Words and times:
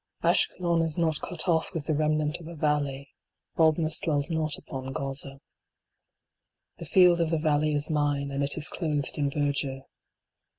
A 0.23 0.33
SHKELON 0.33 0.83
is 0.83 0.97
not 0.97 1.21
cut 1.21 1.47
off 1.47 1.75
with 1.75 1.85
the 1.85 1.93
remnant 1.93 2.39
of 2.39 2.47
a 2.47 2.55
valley. 2.55 3.13
Baldness 3.55 3.99
dwells 3.99 4.31
not 4.31 4.57
upon 4.57 4.93
Gaza. 4.93 5.39
The 6.77 6.87
field 6.87 7.21
of 7.21 7.29
the 7.29 7.37
valley 7.37 7.75
is 7.75 7.91
mine, 7.91 8.31
and 8.31 8.43
it 8.43 8.57
is 8.57 8.67
clothed 8.67 9.19
in 9.19 9.29
ver 9.29 9.51
dure. 9.51 9.83